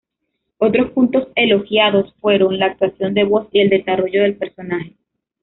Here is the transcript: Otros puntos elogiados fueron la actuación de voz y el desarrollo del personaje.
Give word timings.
Otros 0.57 0.89
puntos 0.93 1.27
elogiados 1.35 2.11
fueron 2.21 2.57
la 2.57 2.65
actuación 2.65 3.13
de 3.13 3.23
voz 3.23 3.47
y 3.51 3.59
el 3.59 3.69
desarrollo 3.69 4.23
del 4.23 4.35
personaje. 4.35 4.95